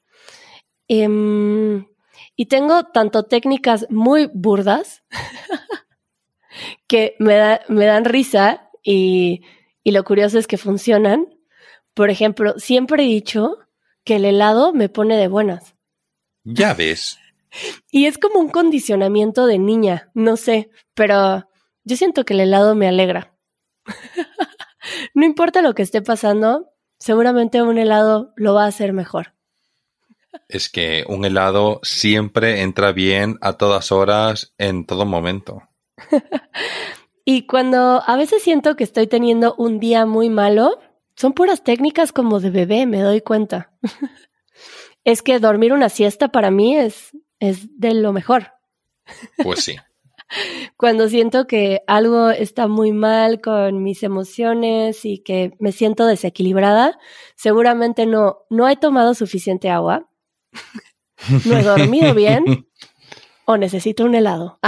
Em, 0.86 1.84
y 2.36 2.46
tengo 2.46 2.84
tanto 2.84 3.24
técnicas 3.24 3.86
muy 3.90 4.30
burdas 4.32 5.02
que 6.90 7.14
me, 7.20 7.60
me 7.68 7.86
dan 7.86 8.04
risa 8.04 8.68
y, 8.82 9.42
y 9.84 9.92
lo 9.92 10.02
curioso 10.02 10.40
es 10.40 10.48
que 10.48 10.58
funcionan. 10.58 11.28
Por 11.94 12.10
ejemplo, 12.10 12.58
siempre 12.58 13.04
he 13.04 13.06
dicho 13.06 13.58
que 14.02 14.16
el 14.16 14.24
helado 14.24 14.72
me 14.72 14.88
pone 14.88 15.16
de 15.16 15.28
buenas. 15.28 15.76
Ya 16.42 16.74
ves. 16.74 17.16
Y 17.90 18.06
es 18.06 18.16
como 18.16 18.38
un 18.38 18.48
condicionamiento 18.48 19.46
de 19.46 19.58
niña, 19.58 20.08
no 20.14 20.36
sé, 20.36 20.70
pero 20.94 21.48
yo 21.82 21.96
siento 21.96 22.24
que 22.24 22.34
el 22.34 22.40
helado 22.40 22.76
me 22.76 22.86
alegra. 22.86 23.34
no 25.14 25.24
importa 25.24 25.60
lo 25.60 25.74
que 25.74 25.82
esté 25.82 26.00
pasando, 26.00 26.70
seguramente 27.00 27.60
un 27.60 27.76
helado 27.76 28.32
lo 28.36 28.54
va 28.54 28.66
a 28.66 28.68
hacer 28.68 28.92
mejor. 28.92 29.34
Es 30.46 30.68
que 30.68 31.04
un 31.08 31.24
helado 31.24 31.80
siempre 31.82 32.62
entra 32.62 32.92
bien 32.92 33.36
a 33.40 33.54
todas 33.54 33.90
horas, 33.90 34.54
en 34.56 34.86
todo 34.86 35.04
momento. 35.04 35.69
y 37.24 37.46
cuando 37.46 38.02
a 38.06 38.16
veces 38.16 38.42
siento 38.42 38.76
que 38.76 38.84
estoy 38.84 39.06
teniendo 39.06 39.54
un 39.56 39.80
día 39.80 40.06
muy 40.06 40.30
malo, 40.30 40.78
son 41.16 41.32
puras 41.32 41.64
técnicas 41.64 42.12
como 42.12 42.40
de 42.40 42.50
bebé, 42.50 42.86
me 42.86 43.00
doy 43.00 43.20
cuenta. 43.20 43.72
es 45.04 45.22
que 45.22 45.38
dormir 45.38 45.72
una 45.72 45.88
siesta 45.88 46.28
para 46.28 46.50
mí 46.50 46.76
es 46.76 47.12
es 47.40 47.80
de 47.80 47.94
lo 47.94 48.12
mejor. 48.12 48.52
Pues 49.42 49.64
sí. 49.64 49.76
Cuando 50.76 51.08
siento 51.08 51.46
que 51.48 51.82
algo 51.88 52.30
está 52.30 52.68
muy 52.68 52.92
mal 52.92 53.40
con 53.40 53.82
mis 53.82 54.04
emociones 54.04 55.04
y 55.04 55.18
que 55.18 55.56
me 55.58 55.72
siento 55.72 56.06
desequilibrada, 56.06 56.98
seguramente 57.34 58.06
no, 58.06 58.44
no 58.48 58.68
he 58.68 58.76
tomado 58.76 59.14
suficiente 59.14 59.70
agua, 59.70 60.08
no 61.46 61.56
he 61.58 61.62
dormido 61.64 62.14
bien 62.14 62.68
o 63.44 63.56
necesito 63.56 64.04
un 64.04 64.14
helado. 64.14 64.60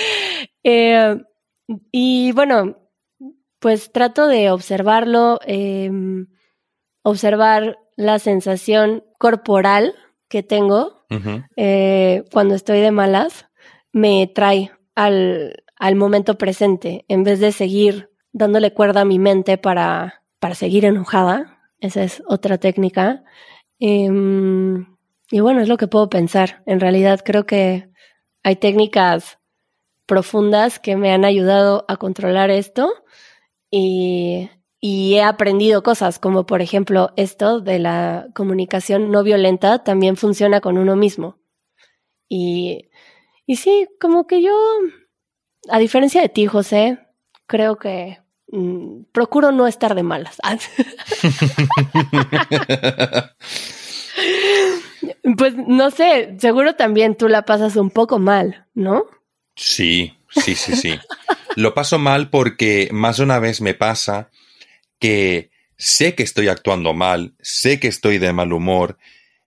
Eh, 0.62 1.16
y 1.90 2.32
bueno, 2.32 2.76
pues 3.60 3.92
trato 3.92 4.26
de 4.26 4.50
observarlo, 4.50 5.40
em, 5.46 6.26
observar 7.02 7.78
la 7.96 8.18
sensación 8.18 9.04
corporal 9.18 9.94
que 10.28 10.42
tengo 10.42 11.06
eh, 11.56 12.24
cuando 12.32 12.54
estoy 12.54 12.80
de 12.80 12.92
malas 12.92 13.48
me 13.92 14.30
trae 14.32 14.70
al, 14.94 15.64
al, 15.76 15.96
momento 15.96 16.38
presente 16.38 17.04
en 17.08 17.24
vez 17.24 17.40
de 17.40 17.50
seguir 17.50 18.10
dándole 18.32 18.72
cuerda 18.72 19.00
a 19.00 19.04
mi 19.04 19.18
mente 19.18 19.58
para, 19.58 20.22
para 20.38 20.54
seguir 20.54 20.84
enojada. 20.84 21.58
Esa 21.80 22.04
es 22.04 22.22
otra 22.28 22.58
técnica. 22.58 23.24
Em, 23.80 24.86
y 25.30 25.40
bueno, 25.40 25.60
es 25.60 25.68
lo 25.68 25.76
que 25.76 25.88
puedo 25.88 26.08
pensar. 26.08 26.62
En 26.66 26.78
realidad 26.78 27.20
creo 27.24 27.44
que 27.44 27.90
hay 28.44 28.56
técnicas 28.56 29.39
profundas 30.10 30.80
que 30.80 30.96
me 30.96 31.12
han 31.12 31.24
ayudado 31.24 31.84
a 31.86 31.96
controlar 31.96 32.50
esto 32.50 32.92
y 33.70 34.50
y 34.80 35.14
he 35.14 35.22
aprendido 35.22 35.82
cosas 35.82 36.18
como 36.18 36.46
por 36.46 36.62
ejemplo 36.62 37.12
esto 37.16 37.60
de 37.60 37.78
la 37.78 38.26
comunicación 38.34 39.12
no 39.12 39.22
violenta 39.22 39.84
también 39.84 40.16
funciona 40.16 40.60
con 40.60 40.78
uno 40.78 40.96
mismo. 40.96 41.38
Y, 42.28 42.88
y 43.46 43.56
sí, 43.56 43.88
como 44.00 44.26
que 44.26 44.42
yo, 44.42 44.52
a 45.68 45.78
diferencia 45.78 46.22
de 46.22 46.28
ti, 46.28 46.46
José, 46.46 46.98
creo 47.46 47.76
que 47.76 48.20
mm, 48.48 49.02
procuro 49.12 49.52
no 49.52 49.66
estar 49.66 49.94
de 49.94 50.02
malas. 50.02 50.38
pues 55.36 55.54
no 55.56 55.90
sé, 55.90 56.36
seguro 56.38 56.74
también 56.74 57.16
tú 57.16 57.28
la 57.28 57.42
pasas 57.42 57.76
un 57.76 57.90
poco 57.90 58.18
mal, 58.18 58.66
¿no? 58.74 59.04
Sí, 59.60 60.16
sí, 60.30 60.54
sí, 60.54 60.74
sí. 60.74 60.98
Lo 61.54 61.74
paso 61.74 61.98
mal 61.98 62.30
porque 62.30 62.88
más 62.92 63.18
de 63.18 63.24
una 63.24 63.38
vez 63.38 63.60
me 63.60 63.74
pasa 63.74 64.30
que 64.98 65.50
sé 65.76 66.14
que 66.14 66.22
estoy 66.22 66.48
actuando 66.48 66.94
mal, 66.94 67.34
sé 67.42 67.78
que 67.78 67.88
estoy 67.88 68.16
de 68.16 68.32
mal 68.32 68.54
humor 68.54 68.96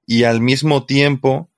y 0.05 0.25
al 0.25 0.39
mismo 0.39 0.85
tiempo 0.85 1.49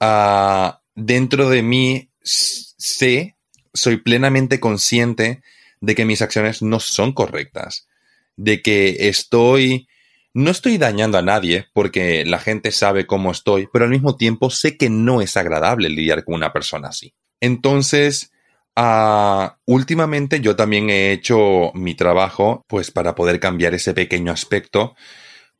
ah, 0.00 0.82
dentro 0.96 1.48
de 1.50 1.62
mí 1.62 2.10
sé, 2.20 3.36
soy 3.72 3.98
plenamente 3.98 4.58
consciente 4.58 5.42
de 5.80 5.94
que 5.94 6.04
mis 6.04 6.20
acciones 6.20 6.62
no 6.62 6.80
son 6.80 7.12
correctas, 7.12 7.86
de 8.36 8.60
que 8.60 9.08
estoy, 9.08 9.86
no 10.34 10.50
estoy 10.50 10.78
dañando 10.78 11.16
a 11.16 11.22
nadie 11.22 11.68
porque 11.72 12.24
la 12.24 12.40
gente 12.40 12.72
sabe 12.72 13.06
cómo 13.06 13.30
estoy, 13.30 13.68
pero 13.72 13.84
al 13.84 13.92
mismo 13.92 14.16
tiempo 14.16 14.50
sé 14.50 14.76
que 14.76 14.90
no 14.90 15.22
es 15.22 15.36
agradable 15.36 15.88
lidiar 15.90 16.24
con 16.24 16.34
una 16.34 16.52
persona 16.52 16.88
así. 16.88 17.14
Entonces, 17.40 18.30
Ah, 18.76 19.58
últimamente 19.66 20.40
yo 20.40 20.56
también 20.56 20.90
he 20.90 21.12
hecho 21.12 21.70
mi 21.74 21.94
trabajo 21.94 22.64
pues 22.66 22.90
para 22.90 23.14
poder 23.14 23.40
cambiar 23.40 23.74
ese 23.74 23.92
pequeño 23.94 24.32
aspecto 24.32 24.94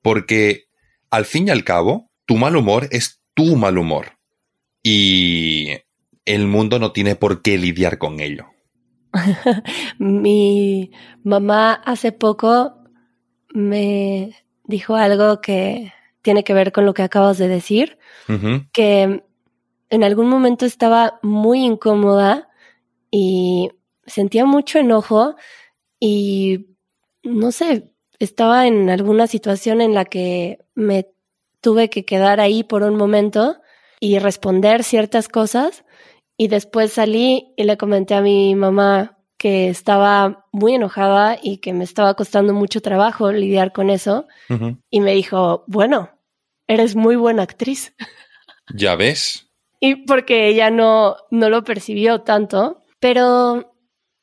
porque 0.00 0.68
al 1.10 1.26
fin 1.26 1.48
y 1.48 1.50
al 1.50 1.64
cabo 1.64 2.10
tu 2.24 2.36
mal 2.36 2.56
humor 2.56 2.88
es 2.92 3.20
tu 3.34 3.56
mal 3.56 3.76
humor 3.78 4.18
y 4.82 5.68
el 6.24 6.46
mundo 6.46 6.78
no 6.78 6.92
tiene 6.92 7.16
por 7.16 7.42
qué 7.42 7.58
lidiar 7.58 7.98
con 7.98 8.20
ello. 8.20 8.46
mi 9.98 10.92
mamá 11.22 11.74
hace 11.74 12.12
poco 12.12 12.84
me 13.52 14.34
dijo 14.64 14.94
algo 14.94 15.40
que 15.40 15.92
tiene 16.22 16.42
que 16.42 16.54
ver 16.54 16.72
con 16.72 16.86
lo 16.86 16.94
que 16.94 17.02
acabas 17.02 17.36
de 17.36 17.48
decir, 17.48 17.98
que 18.72 19.24
en 19.90 20.04
algún 20.04 20.28
momento 20.28 20.64
estaba 20.64 21.18
muy 21.22 21.64
incómoda 21.64 22.48
y 23.10 23.70
sentía 24.06 24.44
mucho 24.44 24.78
enojo 24.78 25.36
y 25.98 26.76
no 27.22 27.52
sé, 27.52 27.92
estaba 28.18 28.66
en 28.66 28.88
alguna 28.88 29.26
situación 29.26 29.80
en 29.80 29.94
la 29.94 30.04
que 30.04 30.58
me 30.74 31.08
tuve 31.60 31.90
que 31.90 32.04
quedar 32.04 32.40
ahí 32.40 32.64
por 32.64 32.82
un 32.82 32.96
momento 32.96 33.60
y 33.98 34.18
responder 34.18 34.82
ciertas 34.84 35.28
cosas 35.28 35.84
y 36.36 36.48
después 36.48 36.92
salí 36.92 37.52
y 37.56 37.64
le 37.64 37.76
comenté 37.76 38.14
a 38.14 38.22
mi 38.22 38.54
mamá 38.54 39.18
que 39.36 39.68
estaba 39.68 40.46
muy 40.52 40.74
enojada 40.74 41.38
y 41.42 41.58
que 41.58 41.72
me 41.72 41.84
estaba 41.84 42.14
costando 42.14 42.52
mucho 42.52 42.80
trabajo 42.80 43.32
lidiar 43.32 43.72
con 43.72 43.90
eso 43.90 44.26
y 44.90 45.00
me 45.00 45.14
dijo, 45.14 45.64
bueno, 45.66 46.10
eres 46.66 46.94
muy 46.94 47.16
buena 47.16 47.42
actriz. 47.42 47.94
Ya 48.74 48.96
ves. 48.96 49.49
Y 49.80 50.06
porque 50.06 50.48
ella 50.48 50.70
no, 50.70 51.16
no 51.30 51.48
lo 51.48 51.64
percibió 51.64 52.20
tanto. 52.20 52.84
Pero, 53.00 53.74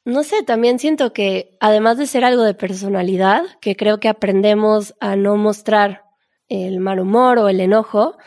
no 0.05 0.23
sé, 0.23 0.43
también 0.43 0.77
siento 0.77 1.11
que 1.11 1.57
además 1.59 1.97
de 1.97 2.05
ser 2.05 2.23
algo 2.23 2.43
de 2.43 2.53
personalidad, 2.53 3.43
que 3.59 3.75
creo 3.75 3.99
que 3.99 4.07
aprendemos 4.07 4.93
a 4.99 5.15
no 5.15 5.35
mostrar 5.35 6.03
el 6.47 6.79
mal 6.79 6.99
humor 6.99 7.39
o 7.39 7.49
el 7.49 7.59
enojo, 7.59 8.17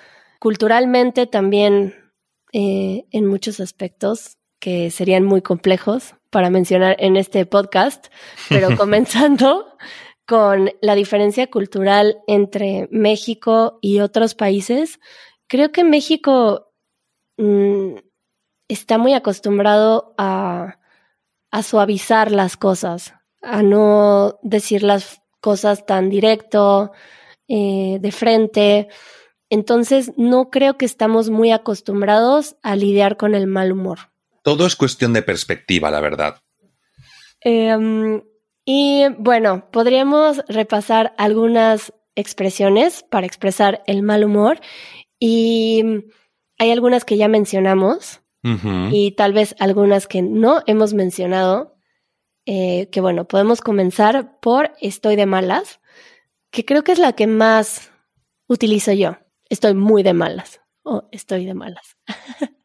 culturalmente 0.41 1.27
también 1.27 1.95
eh, 2.53 3.05
en 3.13 3.27
muchos 3.27 3.61
aspectos 3.61 4.37
que 4.59 4.91
serían 4.91 5.25
muy 5.25 5.41
complejos 5.41 6.17
para 6.31 6.51
mencionar 6.51 6.97
en 6.99 7.17
este 7.17 7.47
podcast, 7.47 8.09
pero 8.49 8.69
comenzando 8.77 9.67
con 10.27 10.71
la 10.81 10.95
diferencia 10.95 11.49
cultural 11.49 12.19
entre 12.27 12.89
México 12.91 13.79
y 13.81 14.01
otros 14.01 14.35
países, 14.35 15.01
creo 15.49 15.73
que 15.73 15.83
México 15.83 16.70
mm, 17.41 17.97
está 18.69 18.99
muy 18.99 19.15
acostumbrado 19.15 20.15
a, 20.19 20.79
a 21.51 21.63
suavizar 21.63 22.31
las 22.31 22.57
cosas, 22.57 23.15
a 23.43 23.63
no 23.63 24.39
decir 24.43 24.83
las 24.83 25.23
cosas 25.41 25.87
tan 25.87 26.11
directo, 26.11 26.93
eh, 27.49 27.99
de 28.01 28.13
frente. 28.13 28.89
Entonces, 29.49 30.13
no 30.17 30.51
creo 30.51 30.79
que 30.79 30.85
estamos 30.85 31.31
muy 31.31 31.51
acostumbrados 31.51 32.57
a 32.63 32.77
lidiar 32.77 33.17
con 33.17 33.35
el 33.35 33.49
mal 33.49 33.73
humor. 33.73 33.99
Todo 34.45 34.67
es 34.67 34.77
cuestión 34.77 35.13
de 35.13 35.23
perspectiva, 35.23 35.91
la 35.91 36.01
verdad. 36.01 36.37
Em, 37.41 38.23
y 38.65 39.07
bueno, 39.19 39.69
podríamos 39.73 40.45
repasar 40.47 41.13
algunas 41.19 41.93
expresiones 42.15 43.03
para 43.03 43.27
expresar 43.27 43.83
el 43.87 44.03
mal 44.03 44.25
humor. 44.25 44.61
Y 45.19 46.05
hay 46.61 46.71
algunas 46.71 47.07
que 47.07 47.17
ya 47.17 47.27
mencionamos 47.27 48.21
y 48.43 49.13
tal 49.13 49.33
vez 49.33 49.55
algunas 49.59 50.07
que 50.07 50.21
no 50.21 50.63
hemos 50.67 50.93
mencionado. 50.93 51.75
eh, 52.45 52.89
que 52.91 53.01
bueno, 53.01 53.27
podemos 53.27 53.61
comenzar 53.63 54.39
por 54.41 54.73
estoy 54.81 55.17
de 55.17 55.25
malas, 55.25 55.81
que 56.51 56.65
creo 56.65 56.85
que 56.85 56.93
es 56.93 56.99
la 56.99 57.13
que 57.15 57.27
más 57.27 57.91
utilizo 58.47 58.93
yo. 58.93 59.17
Estoy 59.49 59.75
muy 59.75 60.03
de 60.03 60.13
malas 60.13 60.61
o 60.83 61.09
estoy 61.13 61.47
de 61.47 61.55
malas. 61.55 61.97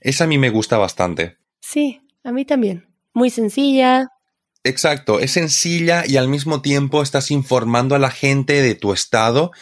Esa 0.00 0.24
a 0.24 0.26
mí 0.26 0.36
me 0.36 0.50
gusta 0.50 0.76
bastante. 0.76 1.38
Sí, 1.60 2.00
a 2.24 2.32
mí 2.32 2.44
también. 2.44 2.88
Muy 3.12 3.30
sencilla. 3.30 4.08
Exacto, 4.64 5.20
es 5.20 5.30
sencilla 5.30 6.04
y 6.06 6.16
al 6.16 6.26
mismo 6.26 6.60
tiempo 6.60 7.02
estás 7.02 7.30
informando 7.30 7.94
a 7.94 8.00
la 8.00 8.10
gente 8.10 8.62
de 8.62 8.74
tu 8.74 8.92
estado 8.92 9.52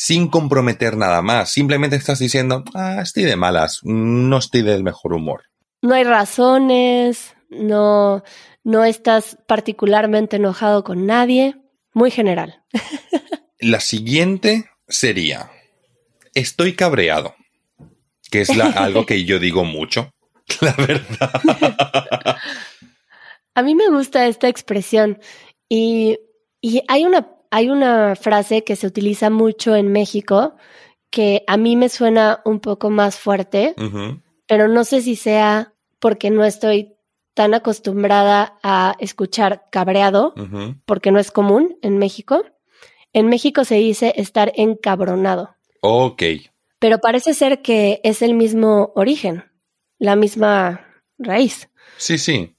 sin 0.00 0.28
comprometer 0.28 0.96
nada 0.96 1.22
más. 1.22 1.50
Simplemente 1.50 1.96
estás 1.96 2.20
diciendo, 2.20 2.62
ah, 2.72 3.00
estoy 3.02 3.24
de 3.24 3.34
malas, 3.34 3.80
no 3.82 4.38
estoy 4.38 4.62
del 4.62 4.84
mejor 4.84 5.12
humor. 5.12 5.42
No 5.82 5.92
hay 5.96 6.04
razones, 6.04 7.34
no, 7.50 8.22
no 8.62 8.84
estás 8.84 9.38
particularmente 9.48 10.36
enojado 10.36 10.84
con 10.84 11.04
nadie. 11.04 11.56
Muy 11.94 12.12
general. 12.12 12.62
La 13.58 13.80
siguiente 13.80 14.70
sería, 14.86 15.50
estoy 16.32 16.76
cabreado, 16.76 17.34
que 18.30 18.42
es 18.42 18.56
la- 18.56 18.66
algo 18.70 19.04
que 19.04 19.24
yo 19.24 19.40
digo 19.40 19.64
mucho, 19.64 20.12
la 20.60 20.74
verdad. 20.78 21.32
A 23.56 23.62
mí 23.64 23.74
me 23.74 23.88
gusta 23.88 24.28
esta 24.28 24.46
expresión 24.46 25.18
y, 25.68 26.20
y 26.60 26.82
hay, 26.86 27.04
una, 27.04 27.32
hay 27.50 27.68
una 27.70 28.14
frase 28.16 28.64
que 28.64 28.76
se 28.76 28.86
utiliza 28.86 29.30
mucho 29.30 29.74
en 29.76 29.90
México 29.92 30.56
que 31.10 31.42
a 31.46 31.56
mí 31.56 31.74
me 31.76 31.88
suena 31.88 32.42
un 32.44 32.60
poco 32.60 32.90
más 32.90 33.18
fuerte, 33.18 33.74
pero 34.46 34.68
no 34.68 34.84
sé 34.84 35.00
si 35.00 35.16
sea 35.16 35.72
porque 35.98 36.30
no 36.30 36.44
estoy 36.44 36.94
tan 37.34 37.54
acostumbrada 37.54 38.58
a 38.62 38.94
escuchar 38.98 39.64
cabreado, 39.70 40.34
porque 40.84 41.10
no 41.10 41.18
es 41.18 41.30
común 41.30 41.78
en 41.82 41.96
México. 41.98 42.42
En 43.14 43.28
México 43.28 43.64
se 43.64 43.76
dice 43.76 44.12
estar 44.16 44.52
encabronado, 44.56 45.54
Ok, 45.80 46.22
pero 46.78 46.98
parece 46.98 47.32
ser 47.32 47.62
que 47.62 48.00
es 48.04 48.20
el 48.20 48.34
mismo 48.34 48.92
origen, 48.94 49.44
la 49.98 50.14
misma 50.14 50.84
raíz. 51.18 51.70
sí, 51.96 52.18
sí, 52.18 52.54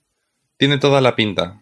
tiene 0.58 0.78
toda 0.80 1.02
la 1.02 1.15
pinta. 1.15 1.62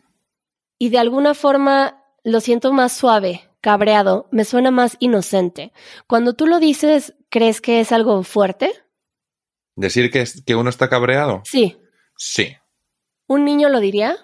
y 0.79 0.89
de 0.89 0.99
alguna 0.99 1.33
forma 1.33 1.96
lo 2.27 2.41
siento 2.41 2.73
más 2.73 2.91
suave, 2.93 3.49
cabreado, 3.61 4.27
me 4.31 4.43
suena 4.45 4.69
más 4.71 4.97
inocente. 4.99 5.71
Cuando 6.07 6.33
tú 6.33 6.45
lo 6.47 6.59
dices, 6.59 7.15
¿crees 7.29 7.61
que 7.61 7.79
es 7.79 7.91
algo 7.91 8.23
fuerte? 8.23 8.71
¿Decir 9.75 10.11
que, 10.11 10.21
es- 10.21 10.43
que 10.45 10.55
uno 10.55 10.69
está 10.69 10.89
cabreado? 10.89 11.41
Sí. 11.45 11.77
Sí. 12.17 12.55
¿Un 13.27 13.45
niño 13.45 13.69
lo 13.69 13.79
diría? 13.79 14.17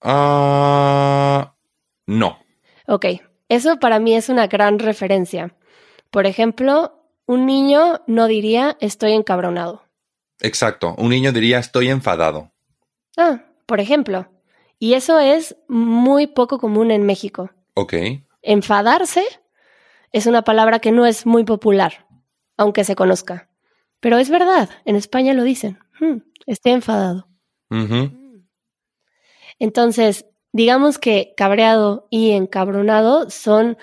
Ah, 0.00 1.54
no. 2.06 2.38
Ok, 2.86 3.06
eso 3.48 3.78
para 3.78 3.98
mí 3.98 4.14
es 4.14 4.28
una 4.28 4.46
gran 4.46 4.78
referencia. 4.78 5.54
Por 6.10 6.26
ejemplo, 6.26 7.04
un 7.26 7.46
niño 7.46 8.02
no 8.06 8.26
diría 8.26 8.76
estoy 8.80 9.12
encabronado. 9.12 9.84
Exacto. 10.40 10.94
Un 10.98 11.10
niño 11.10 11.32
diría 11.32 11.58
estoy 11.58 11.88
enfadado. 11.88 12.52
Ah, 13.16 13.44
por 13.66 13.80
ejemplo. 13.80 14.28
Y 14.78 14.94
eso 14.94 15.18
es 15.18 15.56
muy 15.68 16.26
poco 16.28 16.58
común 16.58 16.90
en 16.90 17.04
México. 17.04 17.50
Ok. 17.74 17.94
Enfadarse 18.42 19.24
es 20.12 20.26
una 20.26 20.42
palabra 20.42 20.78
que 20.78 20.92
no 20.92 21.06
es 21.06 21.26
muy 21.26 21.44
popular, 21.44 22.06
aunque 22.56 22.84
se 22.84 22.96
conozca. 22.96 23.48
Pero 24.00 24.18
es 24.18 24.30
verdad, 24.30 24.70
en 24.84 24.96
España 24.96 25.34
lo 25.34 25.42
dicen. 25.42 25.78
"Hmm, 26.00 26.18
estoy 26.46 26.72
enfadado. 26.72 27.26
Entonces, 29.58 30.26
digamos 30.52 30.98
que 30.98 31.34
cabreado 31.36 32.06
y 32.10 32.30
encabronado 32.32 33.28
son, 33.30 33.76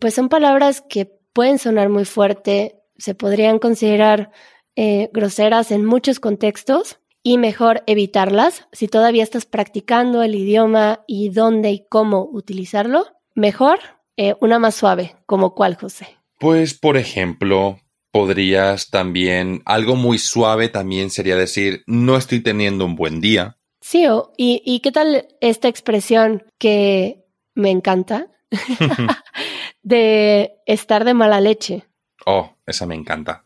pues 0.00 0.14
son 0.14 0.28
palabras 0.28 0.80
que 0.80 1.18
pueden 1.32 1.58
sonar 1.58 1.88
muy 1.88 2.04
fuerte, 2.04 2.80
se 2.96 3.14
podrían 3.14 3.58
considerar 3.58 4.30
eh, 4.76 5.10
groseras 5.12 5.70
en 5.70 5.84
muchos 5.84 6.20
contextos 6.20 7.00
y 7.26 7.38
mejor 7.38 7.82
evitarlas. 7.88 8.68
Si 8.70 8.86
todavía 8.86 9.24
estás 9.24 9.46
practicando 9.46 10.22
el 10.22 10.36
idioma 10.36 11.00
y 11.08 11.30
dónde 11.30 11.72
y 11.72 11.84
cómo 11.88 12.22
utilizarlo, 12.30 13.04
mejor 13.34 13.80
eh, 14.16 14.36
una 14.40 14.60
más 14.60 14.76
suave, 14.76 15.16
como 15.26 15.52
cuál, 15.52 15.74
José. 15.74 16.06
Pues, 16.38 16.78
por 16.78 16.96
ejemplo, 16.96 17.80
podrías 18.12 18.90
también, 18.90 19.60
algo 19.64 19.96
muy 19.96 20.18
suave 20.18 20.68
también 20.68 21.10
sería 21.10 21.34
decir, 21.34 21.82
no 21.88 22.16
estoy 22.16 22.44
teniendo 22.44 22.84
un 22.84 22.94
buen 22.94 23.20
día. 23.20 23.58
Sí, 23.80 24.06
o- 24.06 24.32
y, 24.36 24.62
¿y 24.64 24.78
qué 24.78 24.92
tal 24.92 25.26
esta 25.40 25.66
expresión 25.66 26.44
que 26.60 27.24
me 27.56 27.70
encanta 27.72 28.28
de 29.82 30.52
estar 30.66 31.04
de 31.04 31.14
mala 31.14 31.40
leche? 31.40 31.88
Oh, 32.24 32.52
esa 32.66 32.86
me 32.86 32.94
encanta. 32.94 33.44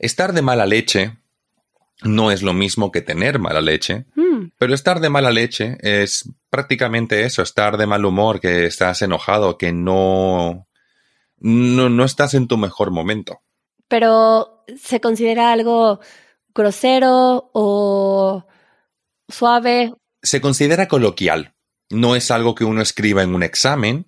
Estar 0.00 0.32
de 0.32 0.42
mala 0.42 0.66
leche 0.66 1.18
no 2.02 2.30
es 2.30 2.42
lo 2.42 2.52
mismo 2.52 2.90
que 2.90 3.00
tener 3.02 3.38
mala 3.38 3.60
leche, 3.60 4.06
Hmm, 4.16 4.50
pero 4.58 4.74
estar 4.74 5.00
de 5.00 5.08
mala 5.10 5.30
leche 5.30 5.76
es 5.80 6.28
prácticamente 6.50 7.24
eso, 7.24 7.42
estar 7.42 7.76
de 7.76 7.86
mal 7.86 8.04
humor, 8.04 8.40
que 8.40 8.66
estás 8.66 9.00
enojado, 9.02 9.56
que 9.58 9.72
no, 9.72 10.66
no, 11.38 11.88
no 11.88 12.04
estás 12.04 12.34
en 12.34 12.48
tu 12.48 12.56
mejor 12.58 12.90
momento. 12.90 13.40
pero 13.88 14.64
se 14.76 15.00
considera 15.00 15.52
algo 15.52 16.00
grosero 16.54 17.50
o 17.52 18.44
suave. 19.28 19.92
Se 20.22 20.40
considera 20.40 20.88
coloquial. 20.88 21.54
No 21.90 22.16
es 22.16 22.30
algo 22.30 22.54
que 22.54 22.64
uno 22.64 22.80
escriba 22.80 23.22
en 23.22 23.34
un 23.34 23.42
examen, 23.42 24.06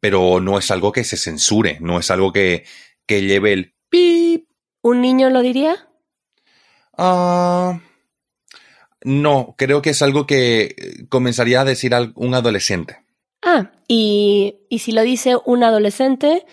pero 0.00 0.40
no 0.40 0.58
es 0.58 0.70
algo 0.70 0.90
que 0.92 1.04
se 1.04 1.16
censure, 1.16 1.78
no 1.80 1.98
es 1.98 2.10
algo 2.10 2.32
que, 2.32 2.64
que 3.06 3.22
lleve 3.22 3.52
el 3.52 3.74
pip. 3.88 4.48
¿Un 4.82 5.00
niño 5.00 5.30
lo 5.30 5.40
diría? 5.40 5.88
Ah, 6.96 7.80
no, 9.04 9.54
creo 9.58 9.82
que 9.82 9.90
es 9.90 10.02
algo 10.02 10.26
que 10.26 11.04
comenzaría 11.08 11.62
a 11.62 11.64
decir 11.64 11.92
un 12.14 12.34
adolescente. 12.34 12.98
Ah, 13.42 13.72
y, 13.88 14.56
y 14.68 14.78
si 14.80 14.92
lo 14.92 15.02
dice 15.02 15.36
un 15.44 15.64
adolescente, 15.64 16.44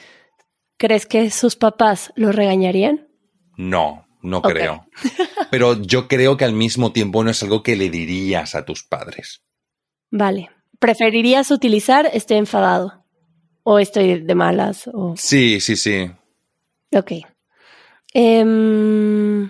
¿crees 0.78 1.06
que 1.06 1.30
sus 1.30 1.56
papás 1.56 2.12
lo 2.15 2.32
regañarían? 2.32 3.08
No, 3.58 4.08
no 4.21 4.41
creo. 4.41 4.88
Pero 5.52 5.82
yo 5.82 6.08
creo 6.08 6.38
que 6.38 6.45
al 6.45 6.54
mismo 6.54 6.91
tiempo 6.91 7.23
no 7.23 7.30
es 7.30 7.43
algo 7.43 7.62
que 7.62 7.75
le 7.75 7.89
dirías 7.89 8.56
a 8.56 8.65
tus 8.65 8.84
padres. 8.84 9.43
Vale. 10.10 10.49
¿Preferirías 10.80 11.52
utilizar 11.52 12.10
estoy 12.13 12.38
enfadado? 12.38 13.06
¿O 13.63 13.80
estoy 13.80 14.21
de 14.21 14.36
malas? 14.36 14.89
O... 14.93 15.15
Sí, 15.17 15.60
sí, 15.60 15.75
sí. 15.75 16.10
Ok. 16.95 17.12
Em, 18.13 19.49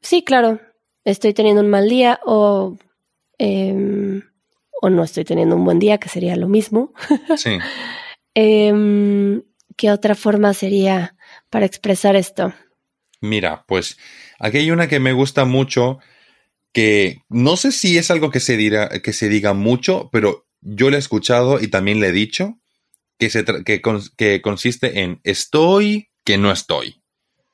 sí, 0.00 0.22
claro. 0.22 0.60
Estoy 1.04 1.32
teniendo 1.34 1.62
un 1.62 1.70
mal 1.70 1.88
día 1.88 2.20
o, 2.24 2.76
em, 3.38 4.22
o 4.82 4.90
no 4.90 5.02
estoy 5.04 5.24
teniendo 5.24 5.56
un 5.56 5.64
buen 5.64 5.78
día, 5.78 5.98
que 5.98 6.08
sería 6.08 6.36
lo 6.36 6.48
mismo. 6.48 6.92
Sí. 7.36 7.58
Em, 8.32 9.42
¿Qué 9.76 9.90
otra 9.90 10.14
forma 10.14 10.54
sería 10.54 11.16
para 11.50 11.66
expresar 11.66 12.14
esto? 12.14 12.54
Mira, 13.20 13.64
pues 13.66 13.98
aquí 14.38 14.58
hay 14.58 14.70
una 14.70 14.88
que 14.88 15.00
me 15.00 15.12
gusta 15.12 15.44
mucho, 15.44 15.98
que 16.72 17.22
no 17.28 17.56
sé 17.56 17.72
si 17.72 17.98
es 17.98 18.10
algo 18.10 18.30
que 18.30 18.40
se, 18.40 18.56
dirá, 18.56 18.88
que 19.02 19.12
se 19.12 19.28
diga 19.28 19.52
mucho, 19.52 20.08
pero 20.12 20.46
yo 20.60 20.90
le 20.90 20.96
he 20.96 21.00
escuchado 21.00 21.60
y 21.60 21.68
también 21.68 21.98
le 21.98 22.08
he 22.08 22.12
dicho, 22.12 22.58
que, 23.18 23.30
se 23.30 23.44
que, 23.64 23.82
que 24.16 24.42
consiste 24.42 25.00
en 25.00 25.20
estoy, 25.24 26.10
que 26.24 26.38
no 26.38 26.50
estoy. 26.52 26.99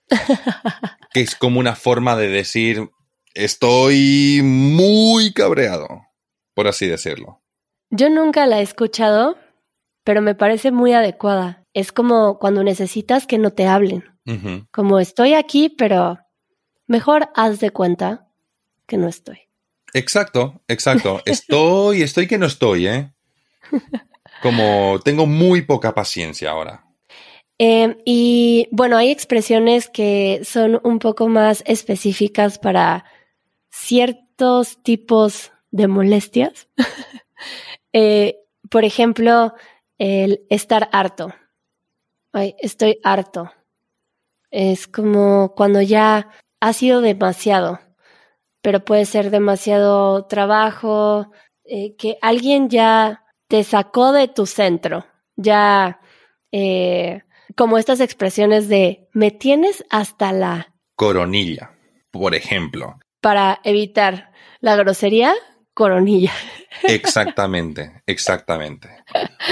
que 1.13 1.21
es 1.21 1.35
como 1.35 1.61
una 1.61 1.75
forma 1.75 2.17
de 2.17 2.29
decir 2.29 2.91
estoy 3.35 4.41
muy 4.43 5.33
cabreado, 5.33 6.07
por 6.55 6.69
así 6.69 6.87
decirlo. 6.87 7.43
Yo 7.91 8.11
nunca 8.11 8.47
la 8.47 8.61
he 8.61 8.63
escuchado, 8.63 9.37
pero 10.05 10.23
me 10.23 10.35
parece 10.35 10.73
muy 10.73 10.93
adecuada. 10.93 11.65
Es 11.73 11.93
como 11.93 12.39
cuando 12.39 12.65
necesitas 12.65 13.27
que 13.27 13.39
no 13.39 13.53
te 13.53 13.67
hablen. 13.67 14.05
Como 14.73 14.99
estoy 14.99 15.35
aquí, 15.35 15.69
pero 15.69 16.19
mejor 16.89 17.29
haz 17.37 17.61
de 17.61 17.71
cuenta 17.71 18.29
que 18.87 18.97
no 18.97 19.07
estoy. 19.07 19.39
Exacto, 19.93 20.61
exacto. 20.67 21.23
Estoy, 21.27 22.03
estoy 22.03 22.27
que 22.27 22.39
no 22.39 22.47
estoy, 22.47 22.89
¿eh? 22.89 23.13
Como 24.43 25.01
tengo 25.05 25.27
muy 25.27 25.63
poca 25.63 25.95
paciencia 25.95 26.51
ahora. 26.51 26.86
Em, 27.59 27.97
y 28.05 28.69
bueno, 28.71 28.97
hay 28.97 29.11
expresiones 29.11 29.89
que 29.89 30.43
son 30.45 30.81
un 30.85 30.99
poco 30.99 31.29
más 31.29 31.63
específicas 31.67 32.59
para 32.59 33.05
ciertos 33.71 34.83
tipos 34.83 35.53
de 35.71 35.89
molestias. 35.89 36.69
Eh, 37.99 38.41
por 38.71 38.85
ejemplo, 38.85 39.55
el 39.97 40.45
estar 40.51 40.91
harto. 40.93 41.33
Ay, 42.31 42.55
estoy 42.59 42.99
harto. 43.03 43.51
Es 44.51 44.87
como 44.87 45.55
cuando 45.55 45.81
ya 45.81 46.29
ha 46.61 46.73
sido 46.75 47.01
demasiado, 47.01 47.81
pero 48.61 48.85
puede 48.85 49.07
ser 49.07 49.31
demasiado 49.31 50.27
trabajo, 50.27 51.31
eh, 51.65 51.97
que 51.97 52.19
alguien 52.21 52.69
ya 52.69 53.25
te 53.49 53.65
sacó 53.65 54.13
de 54.13 54.29
tu 54.29 54.45
centro, 54.45 55.07
ya 55.37 56.01
eh, 56.53 57.23
como 57.55 57.79
estas 57.79 58.01
expresiones 58.01 58.69
de 58.69 59.09
me 59.13 59.31
tienes 59.31 59.85
hasta 59.91 60.33
la 60.33 60.75
coronilla, 60.97 61.73
por 62.11 62.35
ejemplo. 62.35 62.99
Para 63.21 63.61
evitar 63.65 64.33
la 64.61 64.77
grosería, 64.77 65.35
coronilla. 65.75 66.33
Exactamente, 66.83 68.03
exactamente. 68.07 68.89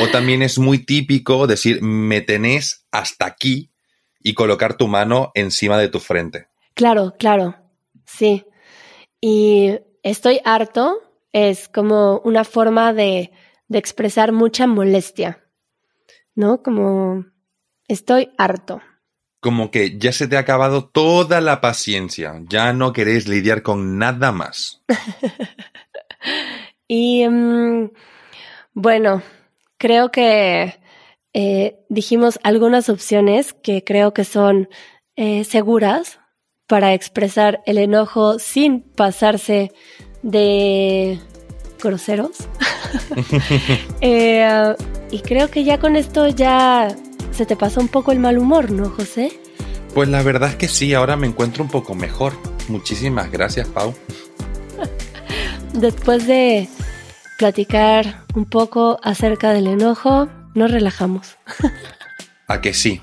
O 0.03 0.09
también 0.09 0.43
es 0.43 0.59
muy 0.59 0.85
típico 0.85 1.47
decir 1.47 1.81
me 1.81 2.21
tenés 2.21 2.87
hasta 2.93 3.25
aquí 3.25 3.73
y 4.21 4.35
colocar 4.35 4.77
tu 4.77 4.89
mano 4.89 5.31
encima 5.35 5.79
de 5.79 5.89
tu 5.89 6.01
frente. 6.01 6.49
Claro, 6.75 7.15
claro, 7.19 7.57
sí. 8.05 8.45
Y 9.23 9.79
estoy 10.03 10.41
harto 10.45 11.01
es 11.33 11.69
como 11.69 12.21
una 12.25 12.45
forma 12.45 12.93
de, 12.93 13.33
de 13.69 13.79
expresar 13.79 14.33
mucha 14.33 14.67
molestia, 14.67 15.45
¿no? 16.35 16.63
Como 16.63 17.25
estoy 17.89 18.31
harto. 18.39 18.81
Como 19.41 19.71
que 19.71 19.99
ya 19.99 20.13
se 20.13 20.27
te 20.27 20.37
ha 20.37 20.41
acabado 20.41 20.89
toda 20.89 21.41
la 21.41 21.61
paciencia, 21.61 22.41
ya 22.49 22.73
no 22.73 22.93
querés 22.93 23.29
lidiar 23.29 23.63
con 23.63 23.99
nada 23.99 24.33
más. 24.33 24.83
y 26.89 27.29
mm, 27.29 27.91
bueno, 28.73 29.23
creo 29.77 30.11
que 30.11 30.81
eh, 31.35 31.79
dijimos 31.89 32.39
algunas 32.43 32.89
opciones 32.89 33.53
que 33.53 33.85
creo 33.85 34.15
que 34.15 34.25
son 34.25 34.69
eh, 35.17 35.45
seguras 35.45 36.21
para 36.67 36.95
expresar 36.95 37.63
el 37.67 37.77
enojo 37.77 38.39
sin 38.39 38.81
pasarse 38.81 39.73
de 40.23 41.19
groseros. 41.83 42.49
Eh, 44.01 44.75
y 45.11 45.21
creo 45.21 45.51
que 45.51 45.65
ya 45.65 45.79
con 45.79 45.97
esto 45.97 46.29
ya 46.29 46.95
se 47.35 47.47
te 47.47 47.57
pasó 47.57 47.81
un 47.81 47.89
poco 47.89 48.13
el 48.13 48.21
mal 48.21 48.39
humor, 48.39 48.71
¿no, 48.71 48.91
José? 48.91 49.39
Pues 49.93 50.09
la 50.09 50.23
verdad 50.23 50.51
es 50.51 50.57
que 50.57 50.69
sí, 50.69 50.95
ahora 50.95 51.17
me 51.17 51.27
encuentro 51.27 51.63
un 51.63 51.71
poco 51.71 51.95
mejor. 51.95 52.33
Muchísimas 52.69 53.31
gracias, 53.31 53.69
Pau. 53.69 53.95
Después 55.73 56.27
de 56.27 56.69
platicar 57.39 58.25
un 58.35 58.45
poco 58.45 58.99
acerca 59.03 59.53
del 59.53 59.67
enojo, 59.67 60.29
nos 60.55 60.71
relajamos. 60.71 61.37
¿A 62.47 62.61
que 62.61 62.73
sí? 62.73 63.03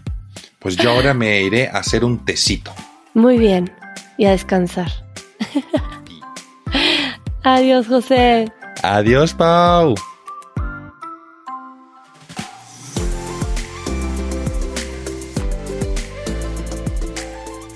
Pues 0.59 0.77
yo 0.77 0.91
ahora 0.91 1.13
me 1.13 1.41
iré 1.41 1.67
a 1.67 1.79
hacer 1.79 2.05
un 2.05 2.23
tecito. 2.23 2.73
Muy 3.13 3.37
bien, 3.37 3.73
y 4.17 4.25
a 4.25 4.31
descansar. 4.31 4.91
Adiós, 7.43 7.87
José. 7.87 8.51
Adiós, 8.83 9.33
Pau. 9.33 9.95